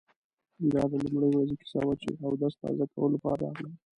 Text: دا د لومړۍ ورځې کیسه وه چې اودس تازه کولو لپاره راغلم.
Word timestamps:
دا 0.71 0.83
د 0.91 0.93
لومړۍ 1.03 1.31
ورځې 1.33 1.55
کیسه 1.61 1.79
وه 1.85 1.95
چې 2.01 2.09
اودس 2.25 2.53
تازه 2.61 2.85
کولو 2.93 3.13
لپاره 3.15 3.39
راغلم. 3.45 3.73